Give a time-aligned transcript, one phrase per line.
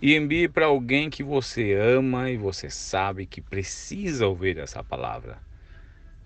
[0.00, 5.38] e envie para alguém que você ama e você sabe que precisa ouvir essa palavra.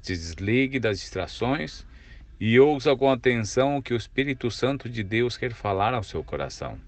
[0.03, 1.87] Se desligue das distrações
[2.39, 6.23] e ouça com atenção o que o Espírito Santo de Deus quer falar ao seu
[6.23, 6.79] coração.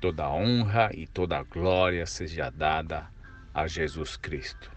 [0.00, 3.10] Toda honra e toda glória seja dada
[3.52, 4.70] a Jesus Cristo.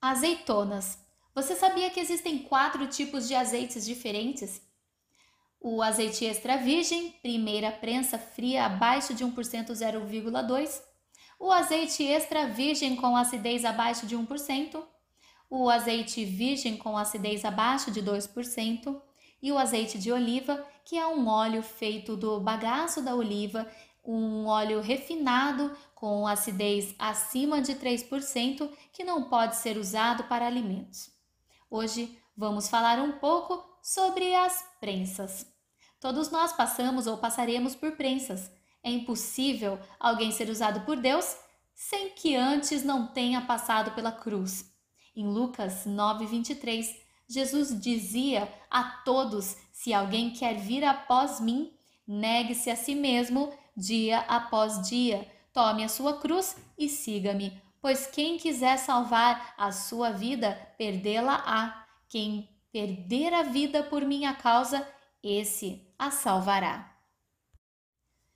[0.00, 1.04] Azeitonas.
[1.34, 4.62] Você sabia que existem quatro tipos de azeites diferentes?
[5.60, 10.82] O azeite extra virgem, primeira prensa fria abaixo de 1% 0,2%.
[11.38, 14.82] O azeite extra virgem com acidez abaixo de 1%.
[15.50, 19.00] O azeite virgem com acidez abaixo de 2%.
[19.40, 23.70] E o azeite de oliva, que é um óleo feito do bagaço da oliva,
[24.04, 31.10] um óleo refinado com acidez acima de 3%, que não pode ser usado para alimentos.
[31.70, 35.44] Hoje vamos falar um pouco sobre as prensas.
[36.00, 38.48] Todos nós passamos ou passaremos por prensas.
[38.80, 41.36] É impossível alguém ser usado por Deus
[41.74, 44.72] sem que antes não tenha passado pela cruz.
[45.16, 46.94] Em Lucas 9:23,
[47.28, 51.72] Jesus dizia a todos: Se alguém quer vir após mim,
[52.06, 57.60] negue-se a si mesmo dia após dia, tome a sua cruz e siga-me.
[57.80, 61.87] Pois quem quiser salvar a sua vida, perdê-la-á.
[62.08, 64.86] Quem perder a vida por minha causa,
[65.22, 66.96] esse a salvará.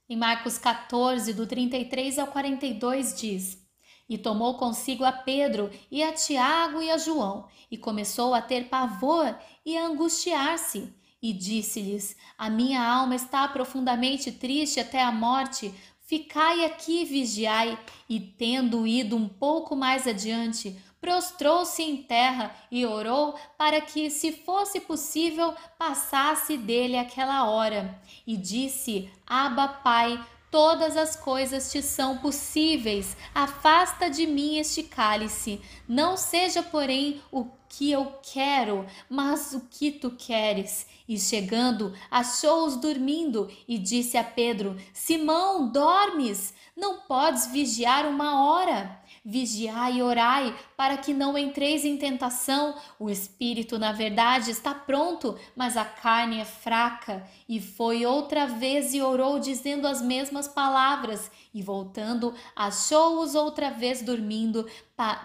[0.07, 3.65] Em Marcos 14, do 33 ao 42, diz:
[4.07, 8.69] E tomou consigo a Pedro, e a Tiago e a João, e começou a ter
[8.69, 10.93] pavor e a angustiar-se.
[11.19, 15.73] E disse-lhes: A minha alma está profundamente triste até a morte.
[16.01, 17.79] Ficai aqui e vigiai.
[18.07, 24.31] E tendo ido um pouco mais adiante, prostrou-se em terra e orou para que, se
[24.31, 27.99] fosse possível, passasse dele aquela hora.
[28.25, 30.17] E disse: Aba, Pai,
[30.49, 33.17] todas as coisas te são possíveis.
[33.35, 35.59] Afasta de mim este cálice.
[35.85, 37.43] Não seja, porém, o
[37.77, 40.85] que eu quero, mas o que tu queres.
[41.07, 46.53] E chegando, achou-os dormindo e disse a Pedro: Simão, dormes?
[46.75, 48.99] Não podes vigiar uma hora?
[49.25, 52.75] Vigiai e orai, para que não entreis em tentação.
[52.99, 57.25] O espírito, na verdade, está pronto, mas a carne é fraca.
[57.47, 61.31] E foi outra vez e orou, dizendo as mesmas palavras.
[61.53, 64.67] E voltando, achou-os outra vez dormindo,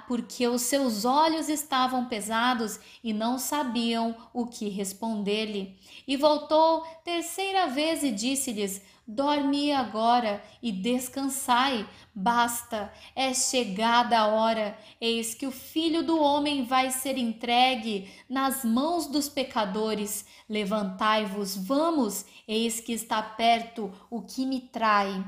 [0.07, 5.79] porque os seus olhos estavam pesados e não sabiam o que responder-lhe.
[6.07, 11.89] E voltou terceira vez e disse-lhes: Dormi agora e descansai.
[12.15, 14.77] Basta, é chegada a hora.
[15.01, 20.27] Eis que o filho do homem vai ser entregue nas mãos dos pecadores.
[20.49, 25.25] Levantai-vos, vamos, eis que está perto o que me trai.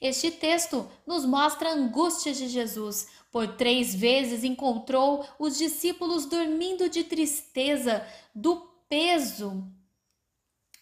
[0.00, 3.08] Este texto nos mostra a angústia de Jesus.
[3.30, 8.56] Por três vezes encontrou os discípulos dormindo de tristeza, do
[8.88, 9.70] peso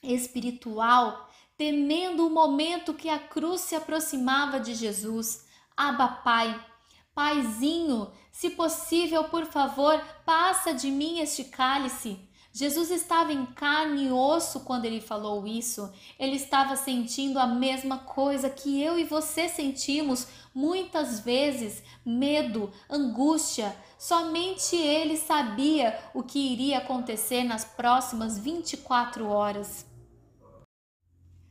[0.02, 1.28] espiritual
[1.58, 5.44] temendo o momento que a cruz se aproximava de Jesus.
[5.76, 6.64] Aba, Pai,
[7.12, 12.16] Paizinho, se possível, por favor, passa de mim este cálice.
[12.58, 15.92] Jesus estava em carne e osso quando ele falou isso.
[16.18, 23.76] Ele estava sentindo a mesma coisa que eu e você sentimos muitas vezes: medo, angústia.
[23.96, 29.86] Somente ele sabia o que iria acontecer nas próximas 24 horas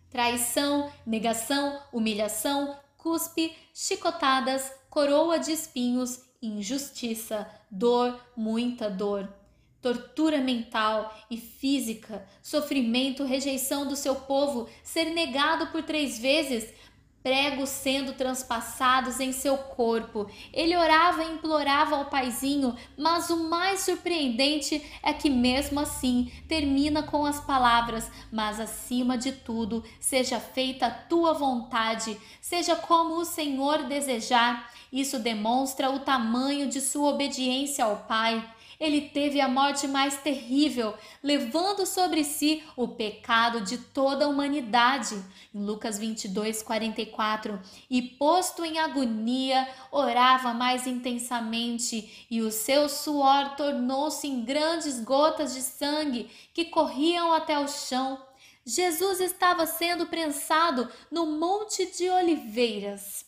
[0.10, 9.47] traição, negação, humilhação, cuspe, chicotadas, coroa de espinhos, injustiça, dor, muita dor.
[9.88, 16.74] Tortura mental e física, sofrimento, rejeição do seu povo, ser negado por três vezes,
[17.24, 20.30] pregos sendo transpassados em seu corpo.
[20.52, 27.02] Ele orava e implorava ao paizinho, mas o mais surpreendente é que mesmo assim termina
[27.02, 33.24] com as palavras: "Mas acima de tudo, seja feita a tua vontade, seja como o
[33.24, 34.70] Senhor desejar".
[34.92, 38.44] Isso demonstra o tamanho de sua obediência ao Pai.
[38.80, 40.94] Ele teve a morte mais terrível,
[41.24, 45.16] levando sobre si o pecado de toda a humanidade.
[45.54, 47.60] Em Lucas 22, 44.
[47.90, 55.54] E posto em agonia, orava mais intensamente, e o seu suor tornou-se em grandes gotas
[55.54, 58.22] de sangue que corriam até o chão.
[58.66, 63.26] Jesus estava sendo prensado no Monte de Oliveiras.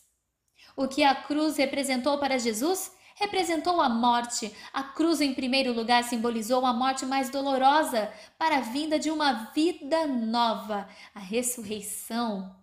[0.76, 2.92] O que a cruz representou para Jesus?
[3.20, 4.52] Representou a morte.
[4.72, 9.52] A cruz, em primeiro lugar, simbolizou a morte mais dolorosa para a vinda de uma
[9.54, 12.56] vida nova, a ressurreição.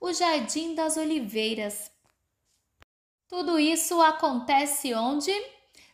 [0.00, 1.90] O Jardim das Oliveiras.
[3.28, 5.32] Tudo isso acontece onde?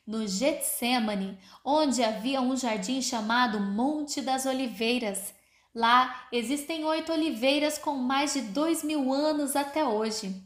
[0.06, 5.34] No Getsemane, onde havia um jardim chamado Monte das Oliveiras.
[5.74, 10.42] Lá existem oito oliveiras com mais de dois mil anos até hoje.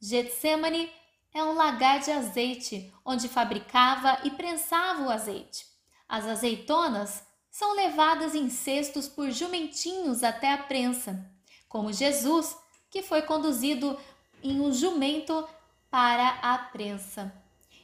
[0.00, 0.90] Getsemane
[1.34, 5.66] é um lagar de azeite, onde fabricava e prensava o azeite.
[6.08, 11.30] As azeitonas são levadas em cestos por jumentinhos até a prensa,
[11.68, 12.56] como Jesus,
[12.90, 13.98] que foi conduzido
[14.42, 15.46] em um jumento
[15.90, 17.32] para a prensa.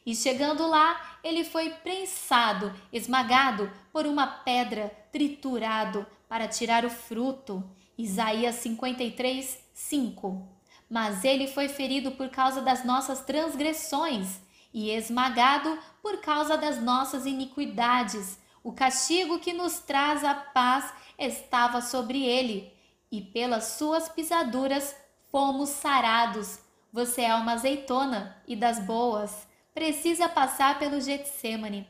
[0.06, 7.64] E chegando lá, ele foi prensado, esmagado por uma pedra, triturado para tirar o fruto.
[7.97, 10.54] Isaías 53, 5
[10.89, 14.41] mas ele foi ferido por causa das nossas transgressões
[14.73, 18.39] e esmagado por causa das nossas iniquidades.
[18.63, 22.73] O castigo que nos traz a paz estava sobre ele,
[23.11, 24.97] e pelas suas pisaduras
[25.31, 26.59] fomos sarados.
[26.93, 29.47] Você é uma azeitona e das boas.
[29.73, 31.87] Precisa passar pelo Getsemane.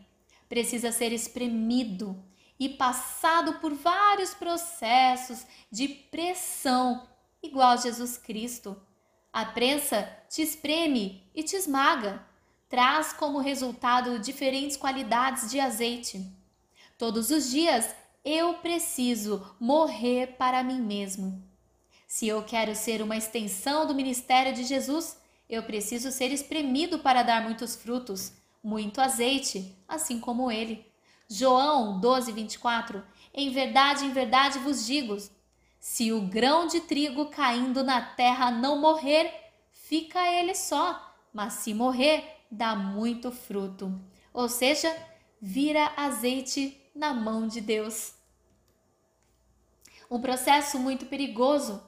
[0.48, 2.22] Precisa ser espremido
[2.58, 7.06] e passado por vários processos de pressão
[7.44, 8.76] igual Jesus Cristo.
[9.32, 12.24] A prensa te espreme e te esmaga,
[12.68, 16.32] traz como resultado diferentes qualidades de azeite.
[16.96, 17.94] Todos os dias
[18.24, 21.42] eu preciso morrer para mim mesmo.
[22.06, 25.18] Se eu quero ser uma extensão do ministério de Jesus,
[25.48, 28.32] eu preciso ser espremido para dar muitos frutos,
[28.62, 30.86] muito azeite, assim como ele.
[31.28, 33.04] João 12, 24.
[33.32, 35.16] Em verdade, em verdade vos digo:
[35.84, 39.30] se o grão de trigo caindo na terra não morrer,
[39.70, 43.94] fica ele só, mas se morrer, dá muito fruto.
[44.32, 44.90] Ou seja,
[45.38, 48.14] vira azeite na mão de Deus.
[50.10, 51.86] Um processo muito perigoso,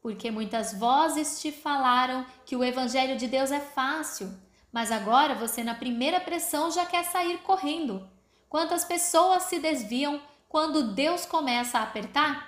[0.00, 4.34] porque muitas vozes te falaram que o evangelho de Deus é fácil,
[4.72, 8.08] mas agora você na primeira pressão já quer sair correndo.
[8.48, 12.47] Quantas pessoas se desviam quando Deus começa a apertar?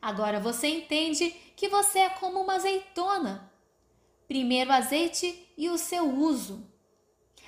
[0.00, 3.52] Agora você entende que você é como uma azeitona.
[4.28, 6.64] Primeiro azeite e o seu uso.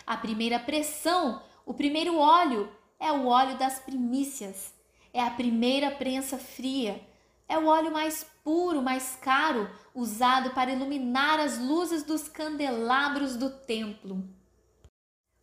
[0.06, 4.74] A primeira pressão, o primeiro óleo, é o óleo das primícias.
[5.12, 7.00] É a primeira prensa fria.
[7.48, 13.50] É o óleo mais puro, mais caro, usado para iluminar as luzes dos candelabros do
[13.50, 14.24] templo.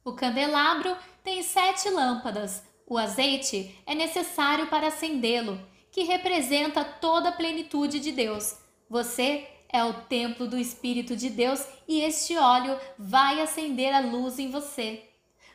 [0.03, 2.63] O candelabro tem sete lâmpadas.
[2.85, 5.59] O azeite é necessário para acendê-lo
[5.97, 8.55] que representa toda a plenitude de Deus.
[8.87, 14.37] Você é o templo do Espírito de Deus e este óleo vai acender a luz
[14.37, 15.09] em você.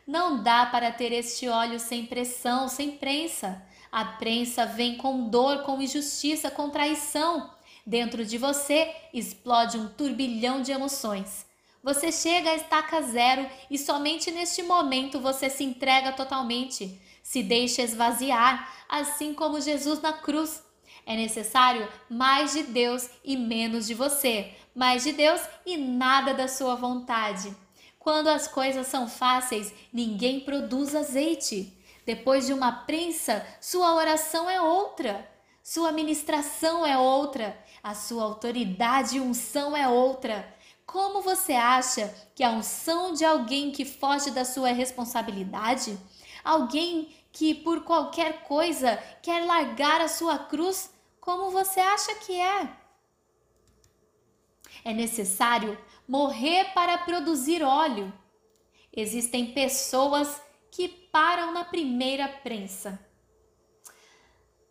[0.05, 3.65] Não dá para ter este óleo sem pressão, sem prensa.
[3.93, 7.49] A prensa vem com dor, com injustiça, com traição.
[7.87, 11.47] Dentro de você explode um turbilhão de emoções.
[11.83, 17.83] Você chega à estaca zero e somente neste momento você se entrega totalmente se deixa
[17.83, 20.63] esvaziar, assim como Jesus na cruz.
[21.07, 26.49] É necessário mais de Deus e menos de você, mais de Deus e nada da
[26.49, 27.55] sua vontade.
[27.99, 31.73] Quando as coisas são fáceis, ninguém produz azeite.
[32.05, 35.29] Depois de uma prensa, sua oração é outra,
[35.63, 40.53] sua ministração é outra, a sua autoridade e unção é outra.
[40.93, 45.99] Como você acha que a unção de alguém que foge da sua responsabilidade
[46.45, 52.77] Alguém que por qualquer coisa quer largar a sua cruz, como você acha que é?
[54.85, 58.13] É necessário morrer para produzir óleo.
[58.93, 62.99] Existem pessoas que param na primeira prensa.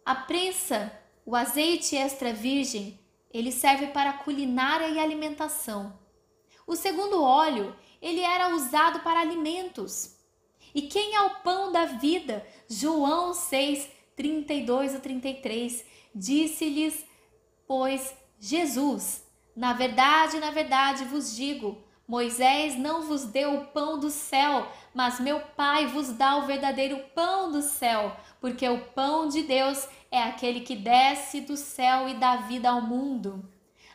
[0.05, 0.91] A prensa,
[1.25, 2.99] o azeite extra virgem,
[3.33, 6.00] ele serve para culinária e alimentação.
[6.71, 10.15] O segundo óleo, ele era usado para alimentos.
[10.73, 12.47] E quem é o pão da vida?
[12.65, 15.83] João 6, 32 a 33.
[16.15, 17.05] Disse-lhes,
[17.67, 19.21] pois, Jesus:
[19.53, 25.19] Na verdade, na verdade vos digo: Moisés não vos deu o pão do céu, mas
[25.19, 30.23] meu Pai vos dá o verdadeiro pão do céu, porque o pão de Deus é
[30.23, 33.43] aquele que desce do céu e dá vida ao mundo.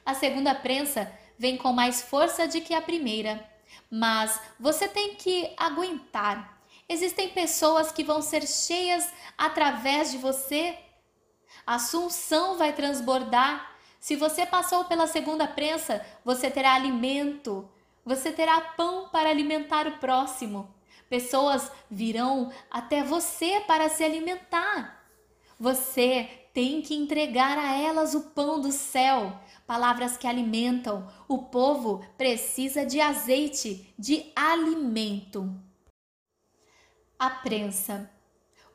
[0.04, 3.48] A segunda prensa vem com mais força do que a primeira,
[3.90, 6.60] mas você tem que aguentar.
[6.88, 10.78] Existem pessoas que vão ser cheias através de você.
[11.66, 13.74] A Assunção vai transbordar.
[13.98, 17.68] Se você passou pela segunda prensa, você terá alimento,
[18.04, 20.72] você terá pão para alimentar o próximo.
[21.08, 25.04] Pessoas virão até você para se alimentar.
[25.58, 31.06] Você tem que entregar a elas o pão do céu, palavras que alimentam.
[31.28, 35.54] O povo precisa de azeite, de alimento.
[37.18, 38.10] A prensa.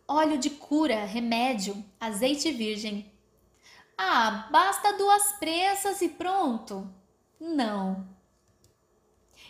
[0.07, 3.11] Óleo de cura, remédio, azeite virgem.
[3.97, 6.87] Ah, basta duas prensas e pronto.
[7.39, 8.07] Não.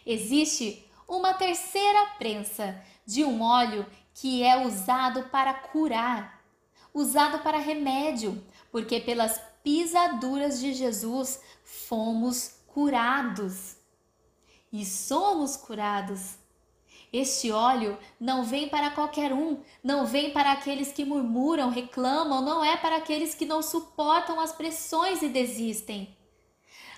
[0.06, 6.41] Existe uma terceira prensa de um óleo que é usado para curar,
[6.94, 13.76] usado para remédio, porque pelas pisaduras de Jesus fomos curados.
[14.72, 16.36] E somos curados.
[17.12, 22.64] Este óleo não vem para qualquer um, não vem para aqueles que murmuram, reclamam, não
[22.64, 26.16] é para aqueles que não suportam as pressões e desistem.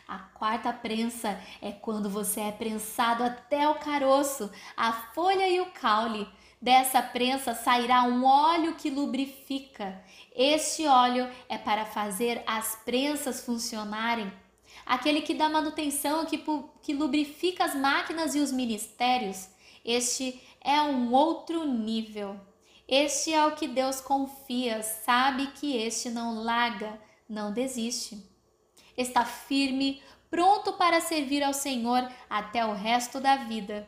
[0.08, 5.72] A quarta prensa é quando você é prensado até o caroço, a folha e o
[5.72, 6.28] caule.
[6.64, 10.02] Dessa prensa sairá um óleo que lubrifica.
[10.34, 14.32] Este óleo é para fazer as prensas funcionarem.
[14.86, 16.42] Aquele que dá manutenção, que,
[16.82, 19.50] que lubrifica as máquinas e os ministérios.
[19.84, 22.40] Este é um outro nível.
[22.88, 28.34] Este é o que Deus confia, sabe que este não larga, não desiste
[28.98, 33.88] está firme, pronto para servir ao Senhor até o resto da vida.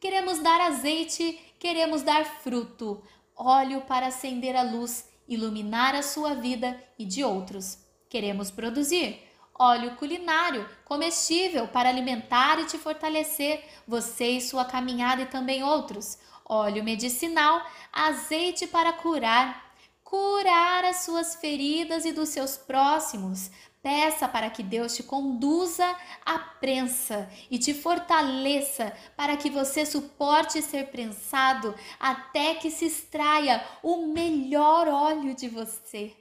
[0.00, 3.02] Queremos dar azeite, queremos dar fruto,
[3.36, 7.78] óleo para acender a luz, iluminar a sua vida e de outros.
[8.08, 9.22] Queremos produzir
[9.58, 16.18] óleo culinário, comestível para alimentar e te fortalecer, você e sua caminhada e também outros.
[16.48, 23.50] Óleo medicinal, azeite para curar, curar as suas feridas e dos seus próximos,
[23.82, 30.60] Peça para que Deus te conduza à prensa e te fortaleça para que você suporte
[30.60, 36.19] ser prensado até que se extraia o melhor óleo de você.